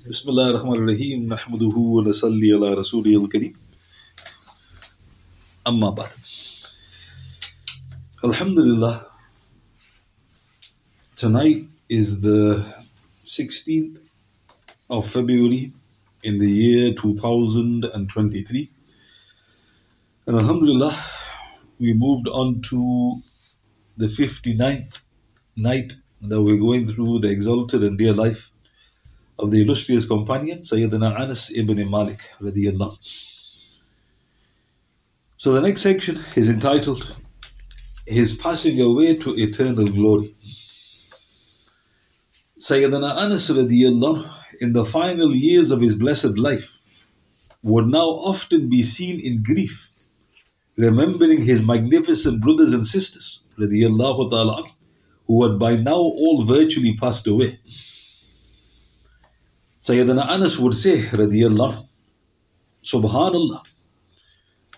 [0.00, 3.55] بسم الله الرحمن الرحيم نحمده ونصلي على رسوله الكريم
[5.67, 6.11] أما بعد
[8.23, 9.05] Alhamdulillah
[11.17, 12.63] tonight is the
[13.25, 13.99] 16th
[14.89, 15.73] of February
[16.23, 18.69] in the year 2023
[20.25, 20.95] and Alhamdulillah
[21.79, 23.21] we moved on to
[23.97, 25.01] the 59th
[25.57, 28.49] night that we're going through the exalted and dear life
[29.41, 32.21] of the illustrious companion Sayyidina Anas ibn Malik.
[35.37, 37.19] So the next section is entitled
[38.05, 40.35] His Passing Away to Eternal Glory.
[42.59, 44.31] Sayyidina Anas radiyallahu
[44.61, 46.77] in the final years of his blessed life
[47.63, 49.89] would now often be seen in grief,
[50.77, 54.63] remembering his magnificent brothers and sisters ta'ala
[55.27, 57.59] who had by now all virtually passed away.
[59.81, 61.75] Sayyidina Anas would say, Radiallah,
[62.83, 63.65] Subhanallah,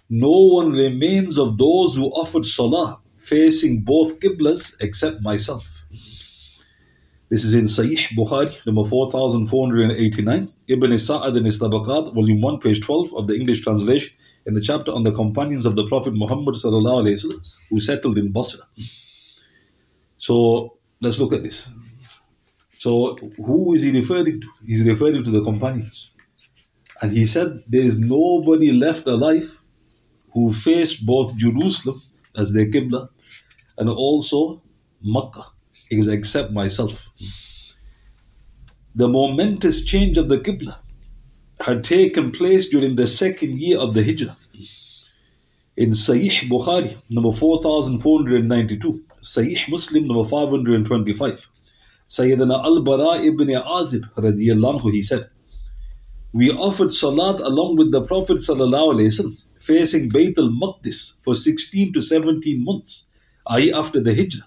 [0.09, 5.83] no one remains of those who offered salah facing both qiblas except myself.
[7.29, 12.79] This is in Sahih Bukhari, number 4489, Ibn Sa'ad in his Tabaqat, volume 1, page
[12.79, 16.55] 12 of the English translation, in the chapter on the companions of the Prophet Muhammad
[16.55, 18.63] who settled in Basra.
[20.15, 21.69] So let's look at this.
[22.83, 24.47] So, who is he referring to?
[24.67, 26.15] He's referring to the companions.
[27.01, 29.57] And he said, There is nobody left alive
[30.33, 32.01] who faced both Jerusalem
[32.37, 33.07] as their Qibla
[33.77, 34.61] and also
[35.01, 35.45] Makkah,
[35.91, 37.09] except myself.
[38.93, 40.75] The momentous change of the Qibla
[41.61, 44.35] had taken place during the second year of the Hijrah.
[45.77, 51.52] In Sahih Bukhari, number 4492, Sahih Muslim, number 525.
[52.13, 55.29] Sayyidina Al-Bara ibn Azib radiallahu he said,
[56.31, 62.63] We offered salat along with the Prophet sallallahu facing Bayt al-Maqdis for 16 to 17
[62.63, 63.09] months,
[63.47, 63.73] i.e.
[63.73, 64.45] after the Hijrah.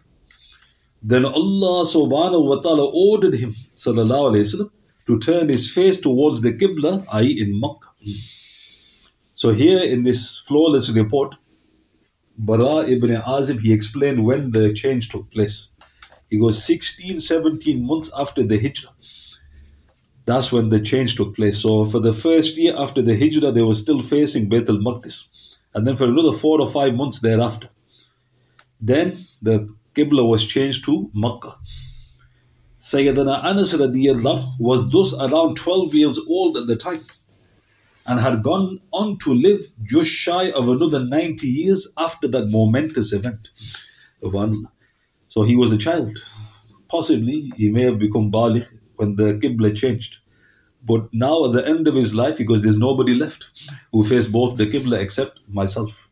[1.02, 4.70] Then Allah subhanahu wa ta'ala ordered him sallallahu
[5.06, 7.40] to turn his face towards the Qibla, i.e.
[7.40, 7.90] in Makkah.
[9.34, 11.34] So here in this flawless report,
[12.38, 15.70] Bara ibn Azib, he explained when the change took place.
[16.28, 18.92] He goes 16, 17 months after the Hijrah.
[20.24, 21.62] That's when the change took place.
[21.62, 25.28] So for the first year after the Hijrah, they were still facing Bayt al-Maqdis.
[25.74, 27.68] And then for another four or five months thereafter.
[28.80, 31.56] Then the Qibla was changed to Makkah.
[32.78, 33.74] Sayyidina Anas
[34.58, 37.00] was thus around 12 years old at the time
[38.06, 43.12] and had gone on to live just shy of another 90 years after that momentous
[43.12, 43.48] event.
[45.36, 46.16] So he was a child.
[46.88, 50.20] Possibly he may have become Baligh when the Qibla changed.
[50.82, 53.50] But now at the end of his life, because there's nobody left
[53.92, 56.08] who faced both the Qibla except myself.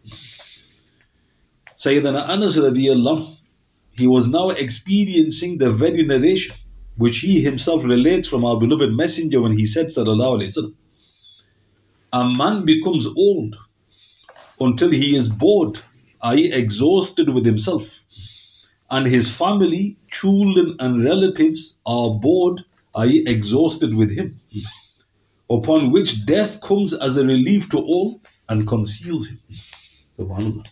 [1.75, 3.45] Sayyidina Anas radiallahu,
[3.93, 6.55] he was now experiencing the very narration
[6.97, 10.75] which he himself relates from our beloved messenger when he said, Sallallahu
[12.13, 13.57] a man becomes old
[14.61, 15.79] until he is bored,
[16.23, 18.04] i.e., exhausted with himself
[18.95, 24.41] and his family, children, and relatives are bored, i.e., exhausted with him.
[25.51, 29.39] Upon which death comes as a relief to all and conceals him.
[30.17, 30.65] Subhanallah.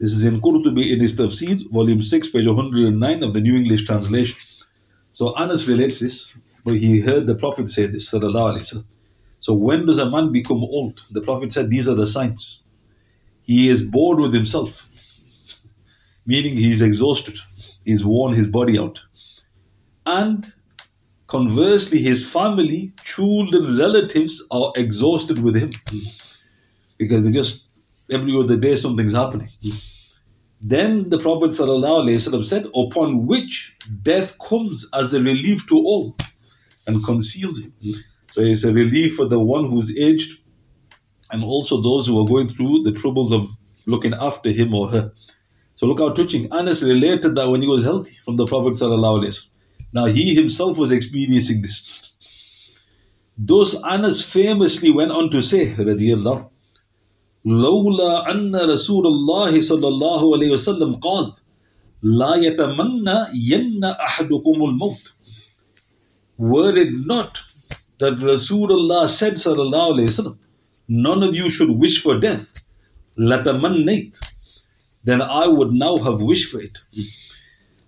[0.00, 3.84] This is in Qurtubi in his Tafsir, volume 6, page 109 of the New English
[3.84, 4.36] Translation.
[5.12, 8.84] So Anas relates this, but he heard the Prophet say this, sallallahu.
[9.38, 10.98] So when does a man become old?
[11.12, 12.64] The Prophet said these are the signs.
[13.42, 14.90] He is bored with himself
[16.26, 17.38] meaning he's exhausted,
[17.84, 19.04] he's worn his body out.
[20.06, 20.46] And
[21.26, 25.70] conversely, his family, children, relatives are exhausted with him
[26.98, 27.68] because they just
[28.10, 29.48] every other day something's happening.
[30.60, 31.68] Then the Prophet said,
[32.74, 36.16] Upon which death comes as a relief to all
[36.86, 37.74] and conceals him.
[38.30, 40.38] So it's a relief for the one who's aged
[41.30, 43.50] and also those who are going through the troubles of
[43.86, 45.12] looking after him or her.
[45.75, 46.51] So look how touching.
[46.51, 49.49] Anas related that when he was healthy from the Prophet ﷺ.
[49.93, 52.15] Now he himself was experiencing this.
[53.37, 56.49] Thus Anas famously went on to say, radiyallahu,
[57.45, 61.31] لولا أن رسول الله صلى الله عليه وسلم قال
[62.03, 65.13] لا يتمنى ين أحدكم الموت
[66.37, 67.41] Were it not
[67.99, 70.37] that Rasulullah said sallallahu alayhi wasallam,
[70.87, 72.65] none of you should wish for death.
[73.17, 74.17] لَتَمَنَّيْت
[75.04, 76.78] then I would now have wished for it.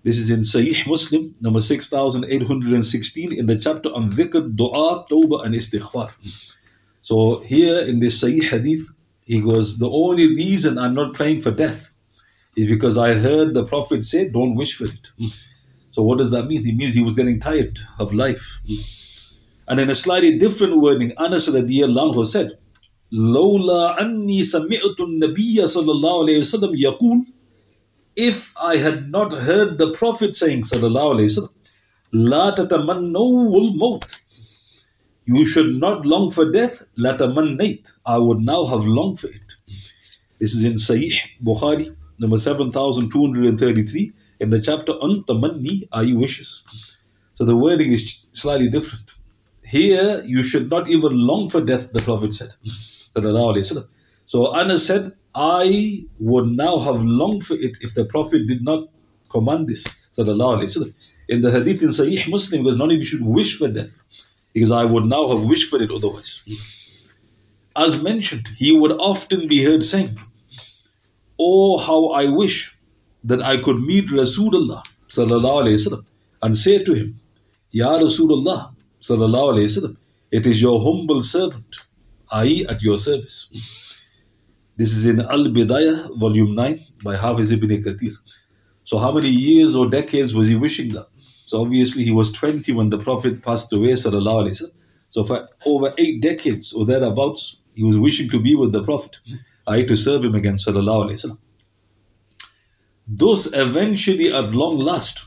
[0.05, 5.55] This is in Sahih Muslim, number 6816, in the chapter on dhikr, dua, tawbah, and
[5.55, 6.13] istighfar.
[7.01, 8.89] So here in this Sahih hadith,
[9.25, 11.93] he goes, The only reason I'm not praying for death
[12.57, 15.11] is because I heard the Prophet say, Don't wish for it.
[15.91, 16.67] So what does that mean?
[16.67, 18.61] It means he was getting tired of life.
[19.67, 22.59] And in a slightly different wording, Anas radiallahu said,
[23.12, 27.26] لولا أني سمعت النبي صلى الله عليه وسلم يقول
[28.16, 31.54] if I had not heard the Prophet saying sallallahu alaihi wasallam
[32.14, 34.12] لا تتمنوا الموت
[35.26, 39.56] you should not long for death لتمنيت I would now have longed for it
[40.40, 41.14] this is in Sahih
[41.44, 46.64] Bukhari number 7233 in the chapter on tamanni are you wishes
[47.34, 49.16] so the wording is slightly different
[49.66, 52.54] here you should not even long for death the Prophet said
[54.27, 58.89] so Anas said, I would now have longed for it if the Prophet did not
[59.31, 59.85] command this.
[60.19, 64.03] In the hadith in Sahih Muslim, because none of you should wish for death,
[64.53, 66.47] because I would now have wished for it otherwise.
[67.75, 70.17] As mentioned, he would often be heard saying,
[71.39, 72.77] Oh, how I wish
[73.25, 74.83] that I could meet Rasulullah
[76.43, 77.21] and say to him,
[77.71, 78.73] Ya Rasulullah,
[80.31, 81.86] it is your humble servant
[82.33, 83.49] I at your service.
[84.77, 88.15] This is in Al Bidayah, volume 9, by Hafiz ibn Kathir.
[88.85, 91.07] So, how many years or decades was he wishing that?
[91.17, 94.71] So, obviously, he was 20 when the Prophet passed away, sallallahu
[95.09, 99.19] So, for over eight decades or thereabouts, he was wishing to be with the Prophet,
[99.67, 101.39] I to serve him again, sallallahu alayhi
[103.09, 105.25] Those eventually, at long last,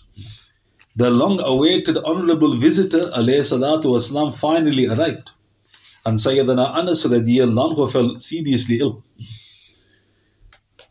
[0.96, 5.32] the long awaited honorable visitor, alayhi salatu waslam, finally arrived.
[6.10, 9.04] And Sayyidina Anas radiallahu fell seriously ill.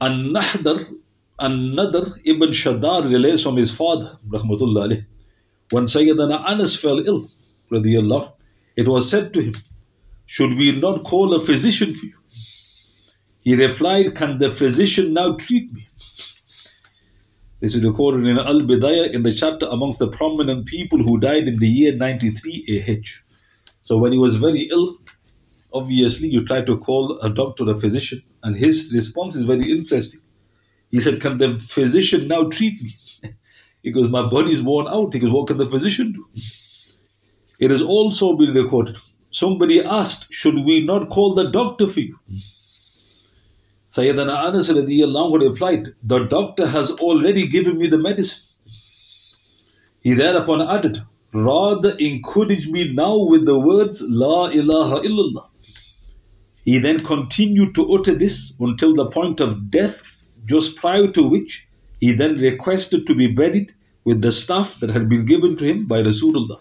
[0.00, 0.94] And Nahdar,
[1.40, 5.06] and Nadr ibn Shaddad relates from his father, rahmatullah alayh.
[5.72, 7.26] When Sayyidina Anas fell ill,
[7.72, 8.30] radiallahu,
[8.76, 9.54] it was said to him,
[10.26, 12.18] Should we not call a physician for you?
[13.40, 15.84] He replied, Can the physician now treat me?
[17.58, 21.48] This is recorded in Al Bidayah in the chapter amongst the prominent people who died
[21.48, 23.24] in the year 93 AH.
[23.82, 24.98] So when he was very ill,
[25.72, 30.20] obviously you try to call a doctor, a physician, and his response is very interesting.
[30.90, 33.92] He said, Can the physician now treat me?
[33.92, 35.12] goes, My body is worn out.
[35.12, 36.26] Goes, What can the physician do?
[37.58, 38.96] It has also been recorded.
[39.30, 42.18] Somebody asked, Should we not call the doctor for you?
[43.86, 48.42] Sayyidina Anas replied, The doctor has already given me the medicine.
[50.00, 50.98] He thereupon added,
[51.32, 55.48] Rather encourage me now with the words La ilaha illallah.
[56.68, 60.02] He then continued to utter this until the point of death,
[60.44, 61.66] just prior to which
[61.98, 63.72] he then requested to be buried
[64.04, 66.60] with the stuff that had been given to him by Rasulullah.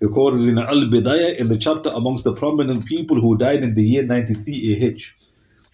[0.00, 3.84] Recorded in Al Bidayah in the chapter amongst the prominent people who died in the
[3.84, 5.14] year 93 AH.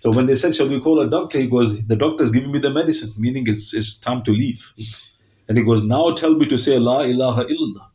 [0.01, 1.39] So when they said, Shall we call a doctor?
[1.39, 4.71] He goes, The doctor's giving me the medicine, meaning it's, it's time to leave.
[5.49, 7.89] And he goes, Now tell me to say La ilaha illallah.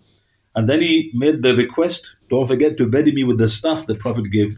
[0.56, 3.96] And then he made the request, Don't forget to bury me with the staff the
[3.96, 4.56] Prophet gave me.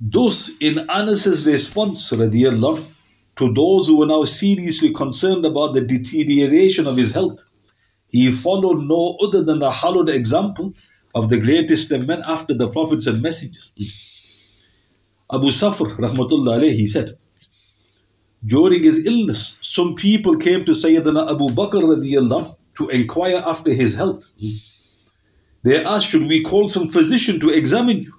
[0.00, 6.96] Thus, in Anas's response, to those who were now seriously concerned about the deterioration of
[6.96, 7.42] his health,
[8.08, 10.74] he followed no other than the hallowed example
[11.14, 13.72] of the greatest of men after the prophets and messengers.
[15.32, 17.16] Abu Safr, rahmatullah alayhi, he said,
[18.44, 23.95] during his illness, some people came to Sayyidina Abu Bakr radiallahu to inquire after his
[23.95, 24.33] health.
[25.63, 28.13] They asked, Should we call some physician to examine you?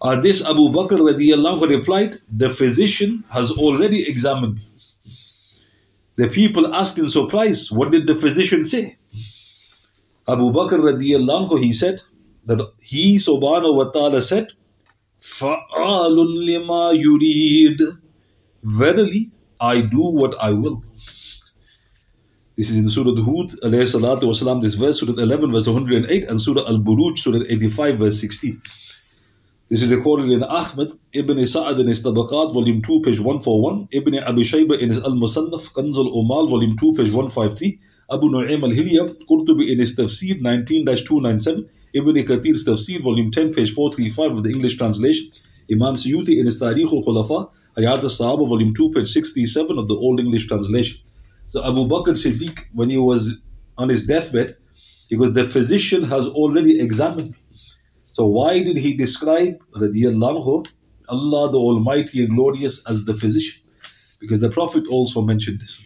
[0.00, 4.62] Uh, this Abu Bakr radiallahu replied, The physician has already examined me.
[6.16, 8.96] The people asked in surprise, What did the physician say?
[10.28, 12.02] Abu Bakr radiallahu he said
[12.46, 14.52] that he subhanahu wa ta'ala said,
[15.20, 16.16] فَعَالٌ
[16.48, 17.80] لِمَا يُرِيدُ
[18.62, 20.82] Verily, I do what I will.
[22.59, 26.41] This is in Surah Hud, alayhi salatu wasalam, this verse, Surah 11, verse 108, and
[26.41, 28.61] Surah Al Buruj, Surah 85, verse 16.
[29.69, 34.15] This is recorded in Ahmad ibn Sa'ad in his Tabaqat, volume 2, page 141, Ibn
[34.25, 37.79] Abi Shayba in his Al Musannaf, Kanzul Umal, volume 2, page 153,
[38.11, 43.53] Abu Nu'aym al Hilya, Qurtubi in his Tafsir 19 297, Ibn Kathir's Tafsir, volume 10,
[43.53, 45.31] page 435 of the English translation,
[45.71, 49.87] Imam Suyuti in his Tarikh al Khulafa, Hayat al Sahaba, volume 2, page 67 of
[49.87, 50.99] the Old English translation.
[51.48, 53.42] So Abu Bakr Siddiq, when he was
[53.78, 54.56] on his deathbed,
[55.08, 57.36] he goes, The physician has already examined me.
[57.98, 60.66] So why did he describe radiallahu
[61.08, 63.64] Allah the Almighty and Glorious as the physician?
[64.24, 65.82] because the Prophet also mentioned this.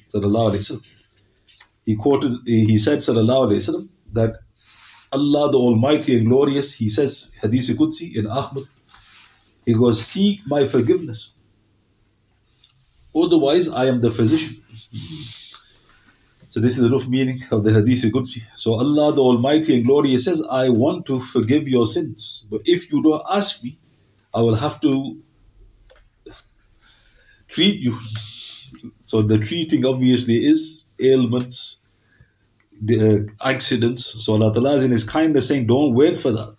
[1.85, 4.39] He quoted, he said, وسلم, that
[5.11, 8.65] Allah the Almighty and Glorious, He says, Hadith Qudsi in Ahmad,
[9.67, 11.35] He goes, Seek my forgiveness.
[13.15, 14.63] Otherwise, I am the physician.
[16.54, 18.44] So this is the rough meaning of the Hadith Qudsi.
[18.56, 22.46] So Allah the Almighty and Glorious says, I want to forgive your sins.
[22.48, 23.80] But if you don't ask me,
[24.36, 25.18] I will have to
[27.48, 27.98] treat you.
[29.04, 31.78] So the treating obviously is ailments,
[32.82, 34.04] the uh, accidents.
[34.24, 36.56] So Allah Ta'ala is in His kindness saying, don't wait for that.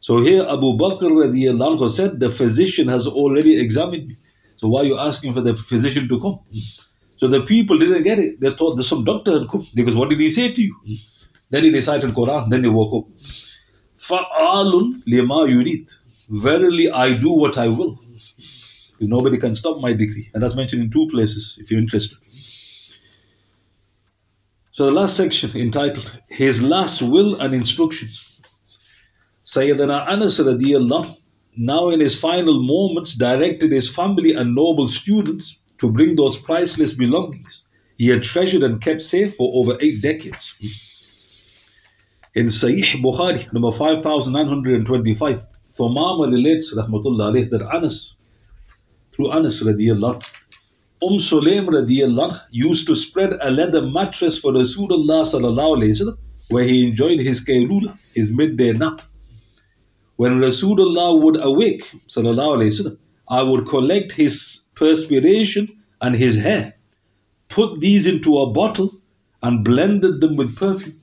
[0.00, 4.16] So here Abu Bakr anhu said, the physician has already examined me.
[4.56, 6.40] So why are you asking for the physician to come?
[7.22, 8.40] So the people didn't get it.
[8.40, 9.64] They thought there's some doctor had come.
[9.76, 10.76] Because what did he say to you?
[11.50, 12.50] Then he recited Quran.
[12.50, 13.12] Then they woke up.
[13.96, 15.88] Fa'alun lima yurid.
[16.28, 17.96] Verily I do what I will.
[18.90, 20.30] Because nobody can stop my decree.
[20.34, 22.18] And that's mentioned in two places if you're interested.
[24.72, 28.42] So the last section entitled His Last Will and Instructions.
[29.44, 31.16] Sayyidina Anas radiallahu
[31.56, 36.94] now in his final moments directed his family and noble students to bring those priceless
[36.94, 37.66] belongings
[37.98, 40.54] he had treasured and kept safe for over eight decades.
[42.34, 48.16] In Sahih Bukhari, number 5925, Thumama relates, alayh, that Anas,
[49.12, 50.22] through Anas radiallahu
[51.04, 56.16] Umm Sulaim used to spread a leather mattress for Rasulullah
[56.48, 59.00] where he enjoyed his kaylula, his midday nap.
[60.16, 62.98] When Rasulullah would awake, sallallahu alayhi wasallam,
[63.32, 65.68] I would collect his perspiration
[66.02, 66.74] and his hair,
[67.48, 68.90] put these into a bottle
[69.42, 71.00] and blended them with perfume.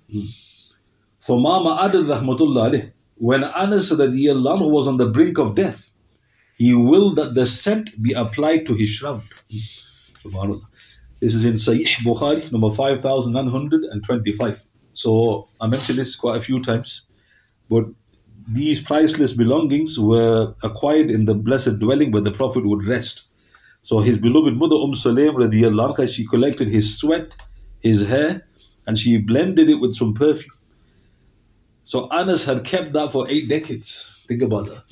[1.22, 5.90] Thumama added rahmatullah when Anas radiallahu was on the brink of death,
[6.56, 9.24] he willed that the scent be applied to his shroud.
[11.22, 14.64] This is in Sahih Bukhari, number 5925.
[14.94, 17.02] So I mentioned this quite a few times,
[17.70, 17.86] but
[18.52, 23.24] these priceless belongings were acquired in the blessed dwelling where the Prophet would rest.
[23.82, 27.36] So his beloved mother Umm radiallahu anha, she collected his sweat,
[27.82, 28.48] his hair,
[28.88, 30.56] and she blended it with some perfume.
[31.84, 34.26] So Anas had kept that for eight decades.
[34.28, 34.84] Think about that.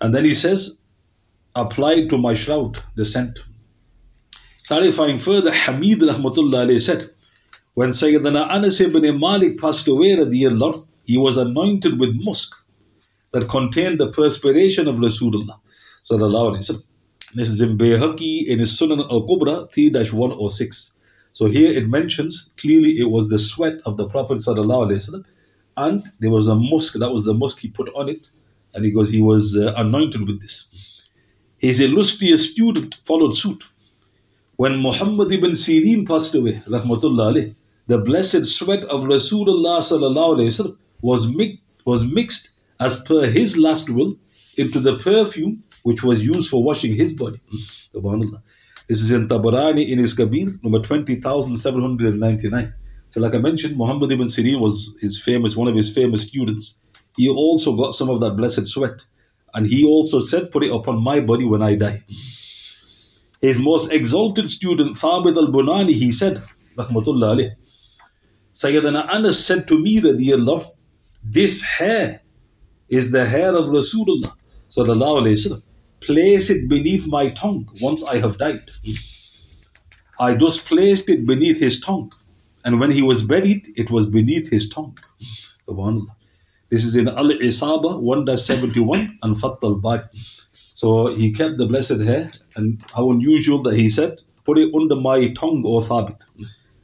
[0.00, 0.80] And then he says,
[1.54, 3.38] applied to my shroud, the scent.
[4.66, 7.10] Clarifying further, Hamid rahmatullah said,
[7.74, 10.16] when Sayyidina Anas ibn Malik passed away,
[11.04, 12.56] he was anointed with musk
[13.32, 15.60] that contained the perspiration of Rasulullah.
[17.32, 20.96] This is in Bayhaqi in his Sunan al Kubra 3 106.
[21.32, 24.40] So here it mentions clearly it was the sweat of the Prophet
[25.76, 28.28] and there was a musk, that was the musk he put on it,
[28.74, 31.06] and he goes, he was uh, anointed with this.
[31.58, 33.64] His illustrious student followed suit.
[34.56, 37.54] When Muhammad ibn Sirin passed away, rahmatullah
[37.86, 44.16] the blessed sweat of Rasulullah was mixed as per his last will
[44.56, 47.40] into the perfume which was used for washing his body.
[47.94, 48.42] Subhanallah.
[48.88, 52.74] This is in Tabarani in his Kabir, number 20,799.
[53.10, 56.80] So like I mentioned, Muhammad ibn Sirin was his famous, one of his famous students.
[57.16, 59.04] He also got some of that blessed sweat.
[59.54, 62.04] And he also said, put it upon my body when I die.
[63.40, 66.42] His most exalted student, Thabit al-Bunani, he said,
[66.76, 67.50] Rahmatullah alayh,
[68.52, 70.66] Sayyidina Anas said to me, radiyallahu,
[71.24, 72.19] this hair
[72.90, 74.32] is the hair of Rasulullah,
[74.68, 75.62] sallallahu alayhi wasallam.
[76.00, 78.60] Place it beneath my tongue once I have died.
[80.18, 82.12] I thus placed it beneath his tongue.
[82.64, 84.98] And when he was buried, it was beneath his tongue.
[85.68, 86.14] Subhanallah.
[86.68, 90.02] This is in Al Isaba 1 71 and Fath al Bari.
[90.52, 94.96] So he kept the blessed hair, and how unusual that he said, Put it under
[94.96, 96.22] my tongue, O Thabit.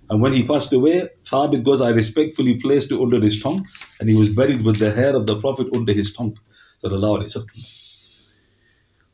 [0.08, 3.64] And when he passed away, Thabit goes, I respectfully placed it under his tongue,
[4.00, 6.36] and he was buried with the hair of the Prophet under his tongue.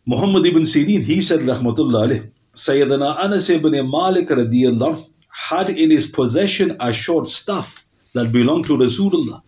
[0.05, 5.09] Muhammad ibn Sirin, he said, Rahmatullah Sayyidina Anas ibn Malik radiyallahu
[5.51, 9.43] had in his possession a short staff that belonged to Rasulullah.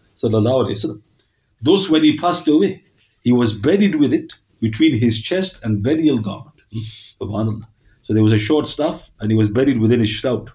[1.61, 2.85] Thus, when he passed away,
[3.23, 6.63] he was buried with it between his chest and burial garment.
[6.73, 6.81] Hmm.
[7.21, 7.67] Subhanallah.
[8.01, 10.51] So there was a short staff and he was buried within his shroud.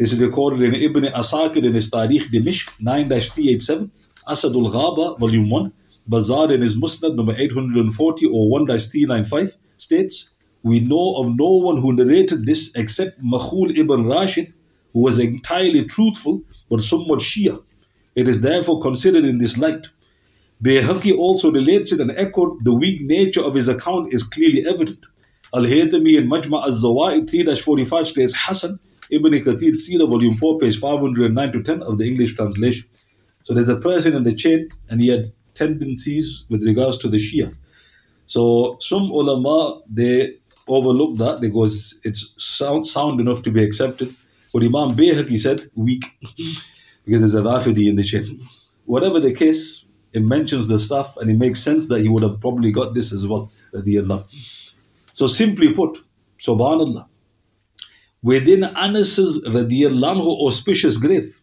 [0.00, 3.90] This is recorded in Ibn Asakir in his Tarikh Dimishq 9-387,
[4.26, 5.72] Asadul Ghaba, volume 1,
[6.06, 11.92] Bazar in his Musnad number 840 or 1-395 states, We know of no one who
[11.92, 14.54] narrated this except Makhul ibn Rashid,
[14.94, 16.40] who was entirely truthful
[16.70, 17.62] but somewhat Shia.
[18.14, 19.88] It is therefore considered in this light.
[20.64, 25.04] Bayhaqi also relates it and echoed the weak nature of his account is clearly evident.
[25.52, 28.78] Al-Haytami in Majma al-Zawaid 3-45 states Hassan
[29.10, 32.86] Ibn Kathir Sira volume 4 page 509 to 10 of the English translation.
[33.42, 37.16] So there's a person in the chain and he had tendencies with regards to the
[37.16, 37.54] Shia.
[38.26, 40.34] So some ulama they
[40.68, 44.14] overlook that because it's sound, sound enough to be accepted.
[44.52, 46.04] But Imam Bayhaqi said weak
[47.04, 48.24] because there's a Rafidi in the chain.
[48.84, 52.40] Whatever the case, it mentions the stuff and it makes sense that he would have
[52.40, 53.50] probably got this as well.
[55.14, 55.98] So simply put,
[56.38, 57.06] Subhanallah,
[58.22, 61.40] within Anas's radiallahu auspicious grave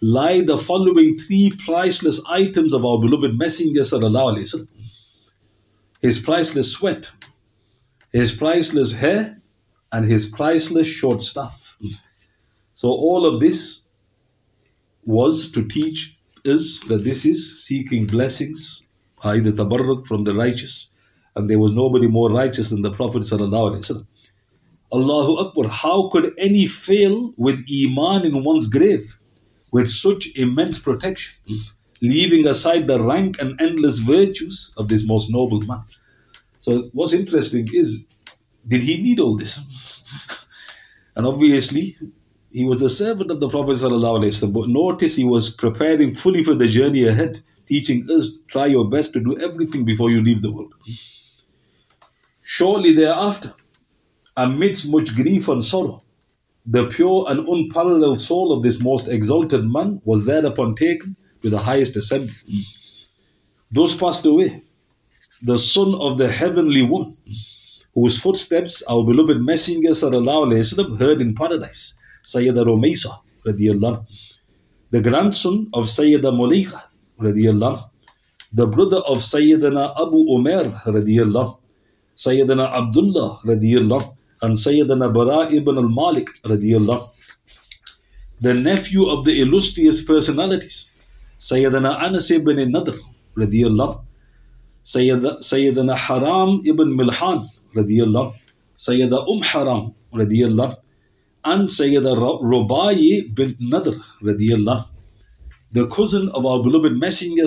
[0.00, 4.68] lie the following three priceless items of our beloved Messenger sallallahu alaihi wasallam
[6.02, 7.12] his priceless sweat,
[8.12, 9.36] his priceless hair,
[9.92, 11.78] and his priceless short staff.
[12.74, 13.84] So all of this
[15.04, 18.82] was to teach us that this is seeking blessings,
[19.22, 20.88] either tabarruk from the righteous,
[21.36, 24.06] and there was nobody more righteous than the Prophet sallallahu
[24.92, 29.18] Allahu Akbar, how could any fail with iman in one's grave
[29.72, 31.42] with such immense protection?
[32.02, 35.84] leaving aside the rank and endless virtues of this most noble man.
[36.60, 38.06] So, what's interesting is,
[38.66, 40.48] did he need all this?
[41.16, 41.96] and obviously,
[42.50, 43.80] he was the servant of the Prophet,
[44.52, 49.12] but notice he was preparing fully for the journey ahead, teaching us try your best
[49.14, 50.74] to do everything before you leave the world.
[52.42, 53.54] Shortly thereafter,
[54.35, 56.03] amidst much grief and sorrow,
[56.65, 61.59] the pure and unparalleled soul of this most exalted man was thereupon taken to the
[61.59, 62.35] highest assembly.
[63.71, 64.63] Those passed away,
[65.41, 67.15] the son of the heavenly one,
[67.93, 73.11] whose footsteps our beloved Messenger وسلم, heard in paradise, Sayyida Rumaysa,
[74.91, 76.81] the grandson of Sayyida Mulaika,
[78.53, 80.71] the brother of Sayyidina Abu Umair,
[82.15, 83.39] Sayyidina Abdullah,
[84.42, 86.28] and Sayyidina Bara ibn al-Malik,
[88.40, 90.90] the nephew of the illustrious personalities,
[91.38, 92.98] Sayyidina Anas ibn Nadr
[94.84, 97.46] Sayyidina Haram ibn Milhan
[98.76, 99.94] Sayyida Um Haram
[101.44, 103.94] and Sayyida Rubai bin Nadr
[105.72, 107.44] the cousin of our beloved Messenger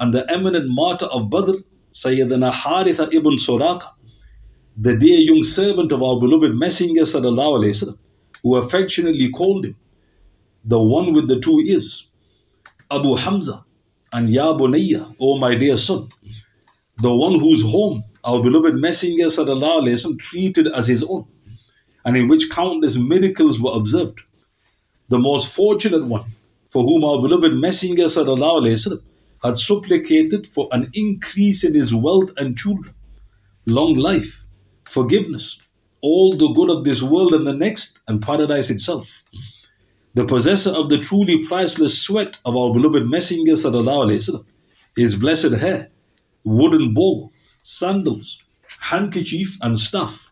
[0.00, 1.54] and the eminent martyr of Badr
[1.92, 3.88] Sayyidina Haritha ibn Suraka
[4.80, 7.98] the dear young servant of our beloved Messenger sallallahu alaihi wasallam,
[8.44, 9.76] who affectionately called him,
[10.64, 12.08] the one with the two ears,
[12.88, 13.64] Abu Hamza,
[14.12, 16.08] and Ya Bunayya, O my dear son,
[16.98, 21.26] the one whose home our beloved Messenger sallallahu alaihi wasallam treated as his own,
[22.04, 24.20] and in which countless miracles were observed,
[25.08, 26.24] the most fortunate one
[26.68, 29.02] for whom our beloved Messenger sallallahu alaihi wasallam
[29.42, 32.94] had supplicated for an increase in his wealth and children,
[33.66, 34.44] long life,
[34.88, 35.68] forgiveness,
[36.00, 39.22] all the good of this world and the next, and paradise itself.
[40.14, 44.44] The possessor of the truly priceless sweat of our beloved Messenger وسلم,
[44.96, 45.90] his blessed hair,
[46.44, 48.44] wooden bowl, sandals,
[48.80, 50.30] handkerchief, and staff.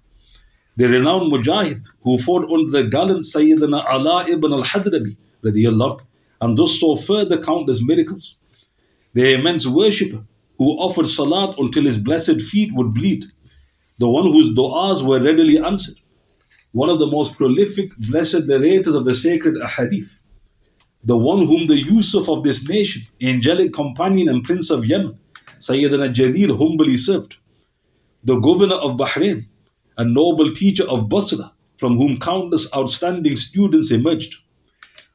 [0.77, 5.17] The renowned Mujahid who fought under the gallant Sayyidina Ala ibn al Hadrami
[6.41, 8.39] and thus saw further countless miracles.
[9.15, 10.25] The immense worshipper
[10.59, 13.25] who offered salat until his blessed feet would bleed
[13.99, 15.97] the one whose du'as were readily answered.
[16.73, 20.21] One of the most prolific blessed narrators of the sacred ahadith,
[21.03, 25.19] the one whom the Yusuf of this nation, angelic companion and prince of Yemen,
[25.61, 27.37] Sayyidina Jarir humbly served,
[28.23, 29.45] the governor of Bahrain,
[29.97, 34.43] a noble teacher of Basra, from whom countless outstanding students emerged,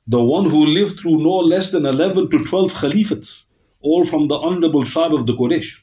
[0.08, 3.46] the one who lived through no less than 11 to 12 caliphs,
[3.82, 5.82] all from the honorable tribe of the Quraysh,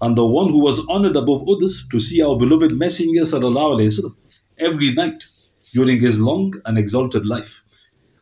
[0.00, 4.16] and the one who was honored above others to see our beloved Messenger wasallam
[4.58, 5.24] every night
[5.72, 7.64] during his long and exalted life.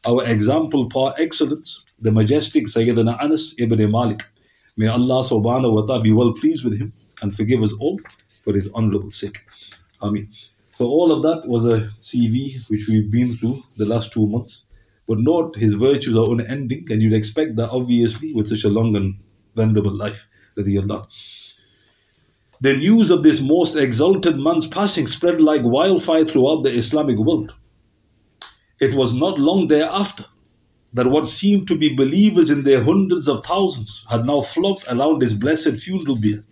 [0.06, 4.24] Our example par excellence, the majestic Sayyidina Anas ibn Malik.
[4.76, 7.98] May Allah subhanahu wa ta'ala be well pleased with him and forgive us all
[8.42, 9.40] for his honorable sake.
[10.02, 10.28] Ameen.
[10.76, 14.64] So all of that was a CV which we've been through the last two months.
[15.08, 18.94] But note his virtues are unending, and you'd expect that obviously with such a long
[18.96, 19.14] and
[19.54, 20.26] venerable life.
[20.58, 21.06] Radiallahu.
[22.60, 27.54] The news of this most exalted man's passing spread like wildfire throughout the Islamic world.
[28.80, 30.24] It was not long thereafter
[30.94, 35.20] that what seemed to be believers in their hundreds of thousands had now flocked around
[35.20, 36.42] his blessed funeral bier.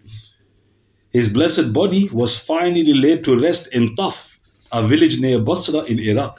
[1.11, 4.39] His blessed body was finally laid to rest in Taf,
[4.73, 6.39] a village near Basra in Iraq.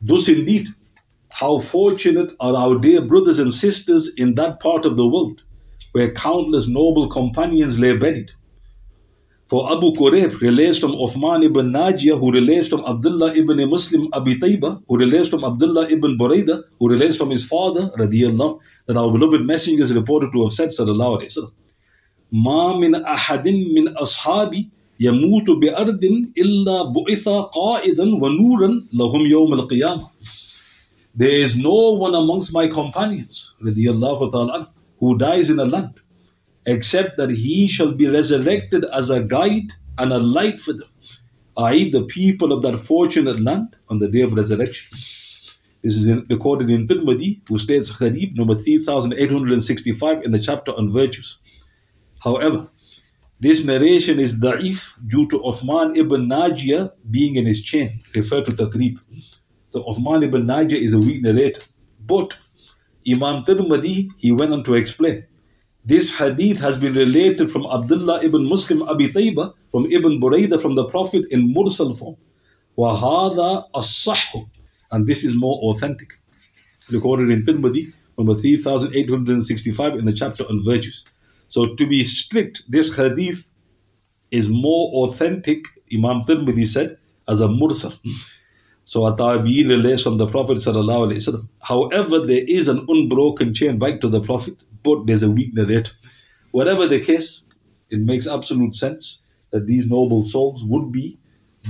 [0.00, 0.68] Thus, indeed,
[1.32, 5.42] how fortunate are our dear brothers and sisters in that part of the world
[5.96, 8.32] where countless noble companions lay buried.
[9.50, 14.34] For Abu Kurayb relates from Uthman ibn Najiyah, who relates from Abdullah ibn Muslim Abi
[14.38, 19.10] Taiba, who relates from Abdullah ibn Buraida, who relates from his father, radiallahu, that our
[19.10, 21.52] beloved messenger is reported to have said, sallallahu alayhi wa sallam,
[22.32, 26.04] ما من أحد من أصحابي يموت بأرض
[26.38, 30.06] إلا بعث قائدا ونورا لهم يوم القيامة.
[31.14, 35.94] There is no one amongst my companions, radiallahu ta'ala, who dies in a land,
[36.66, 40.88] except that he shall be resurrected as a guide and a light for them,
[41.58, 44.98] i.e., the people of that fortunate land on the day of resurrection.
[45.82, 50.92] This is in, recorded in Tirmidhi, who states Hadith number 3865 in the chapter on
[50.92, 51.38] virtues.
[52.24, 52.66] However,
[53.38, 58.52] this narration is da'if due to Uthman ibn Najiyah being in his chain, referred to
[58.52, 58.98] Taqrib.
[59.70, 61.62] So Uthman ibn Najiyah is a weak narrator.
[62.00, 62.36] But
[63.07, 65.25] Imam Tirmidhi, he went on to explain.
[65.83, 70.75] This hadith has been related from Abdullah ibn Muslim Abi Tayba, from Ibn Buraida, from
[70.75, 72.17] the Prophet in Mursal form.
[72.77, 74.49] وَهَذَا الصَّحُّ
[74.91, 76.13] And this is more authentic.
[76.91, 81.05] Recorded in Tirmidhi, number 3865 in the chapter on virtues.
[81.47, 83.51] So to be strict, this hadith
[84.29, 87.97] is more authentic, Imam Tirmidhi said, as a mursal.
[88.86, 90.62] So a tabi'in relates from the Prophet.
[91.60, 95.90] However, there is an unbroken chain back to the Prophet, but there's a weak narrator.
[96.52, 97.46] Whatever the case,
[97.90, 99.18] it makes absolute sense
[99.50, 101.18] that these noble souls would be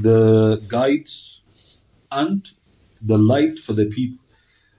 [0.02, 1.40] the guides
[2.12, 2.46] and
[3.00, 4.18] the light for the people.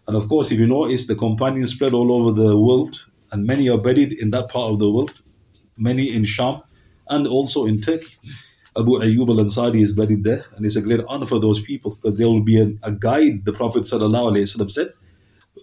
[0.07, 3.67] And of course, if you notice, the companions spread all over the world, and many
[3.67, 5.21] are buried in that part of the world,
[5.75, 6.61] many in Sham,
[7.09, 8.15] and also in Turkey.
[8.77, 11.95] Abu Ayyub al Ansari is buried there, and it's a great honor for those people
[11.95, 14.93] because there will be a, a guide, the Prophet ﷺ said,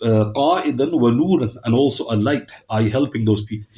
[0.02, 3.68] uh, qa'idan wa nuran, and also a light, I helping those people.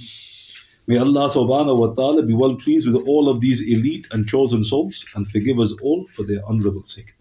[0.87, 4.63] May Allah subhanahu wa ta'ala be well pleased with all of these elite and chosen
[4.63, 7.15] souls and forgive us all for their honorable sake.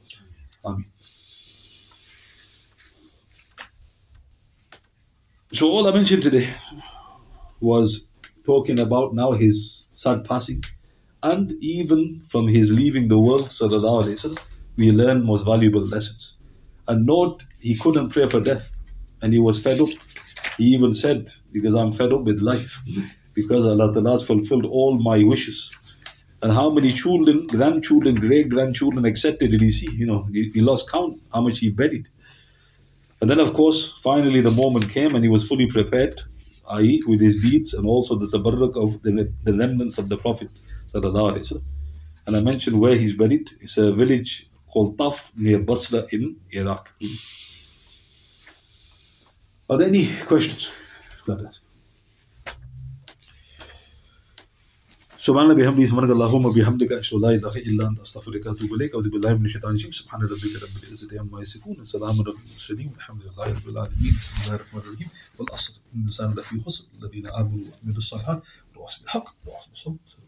[0.64, 0.86] Ameen.
[5.52, 6.48] So all I mentioned today
[7.60, 8.12] was
[8.46, 10.62] talking about now his sad passing
[11.32, 14.40] and even from his leaving the world, wasallam,
[14.78, 16.36] we learn most valuable lessons.
[16.88, 18.76] And note, he couldn't pray for death,
[19.22, 19.90] and he was fed up.
[20.60, 22.74] He even said, "Because I'm fed up with life,
[23.40, 25.60] because Allah Ta'ala has fulfilled all my wishes."
[26.44, 29.48] And how many children, grandchildren, great grandchildren, etc.
[29.54, 29.90] did he see?
[30.02, 32.08] You know, he, he lost count how much he buried.
[33.20, 36.16] And then, of course, finally the moment came, and he was fully prepared,
[36.78, 39.12] i.e., with his deeds and also the tabarruk of the,
[39.48, 40.52] the remnants of the Prophet
[40.87, 41.67] sallallahu alaihi wasallam.
[42.27, 43.51] And I mentioned where he's buried.
[43.61, 46.93] It's a village called Taf near Basra in Iraq.
[49.69, 50.71] Are there any questions?
[55.21, 58.95] سبحان الله بحمده سبحانك اللهم وبحمدك اشهد ان لا اله الا انت استغفرك واتوب اليك
[58.95, 63.23] اعوذ بالله من الشيطان الرجيم سبحان ربك رب العزه عما يصفون سلام على المرسلين والحمد
[63.23, 67.99] لله رب العالمين بسم الله الرحمن الرحيم والاصل ان الانسان لفي خسر الذين امنوا وعملوا
[67.99, 70.24] الصالحات وتواصوا بالحق وتواصوا بالصبر